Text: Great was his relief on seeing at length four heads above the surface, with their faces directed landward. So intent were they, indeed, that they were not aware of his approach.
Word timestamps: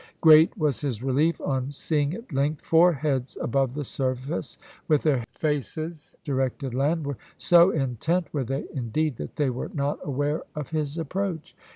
Great 0.19 0.57
was 0.57 0.81
his 0.81 1.03
relief 1.03 1.39
on 1.41 1.69
seeing 1.71 2.11
at 2.15 2.33
length 2.33 2.63
four 2.65 2.91
heads 2.91 3.37
above 3.39 3.75
the 3.75 3.83
surface, 3.85 4.57
with 4.87 5.03
their 5.03 5.23
faces 5.29 6.17
directed 6.23 6.73
landward. 6.73 7.17
So 7.37 7.69
intent 7.69 8.33
were 8.33 8.43
they, 8.43 8.65
indeed, 8.73 9.17
that 9.17 9.35
they 9.35 9.51
were 9.51 9.69
not 9.71 9.99
aware 10.03 10.41
of 10.55 10.69
his 10.69 10.97
approach. 10.97 11.55